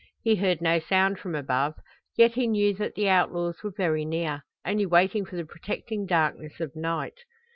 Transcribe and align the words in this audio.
He 0.23 0.37
heard 0.37 0.61
no 0.61 0.79
sound 0.79 1.19
from 1.19 1.35
above, 1.35 1.75
yet 2.17 2.31
he 2.31 2.47
knew 2.47 2.73
that 2.73 2.95
the 2.95 3.07
outlaws 3.07 3.61
were 3.61 3.69
very 3.69 4.03
near 4.03 4.41
only 4.65 4.87
waiting 4.87 5.25
for 5.25 5.35
the 5.35 5.45
protecting 5.45 6.07
darkness 6.07 6.59
of 6.59 6.75
night. 6.75 7.19